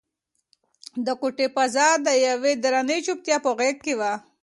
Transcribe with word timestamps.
د 1.05 1.07
کوټې 1.21 1.47
فضا 1.55 1.87
د 2.05 2.07
یوې 2.27 2.53
درنې 2.63 2.97
چوپتیا 3.05 3.37
په 3.45 3.51
غېږ 3.57 3.77
کې 3.85 3.93
وه. 3.99 4.13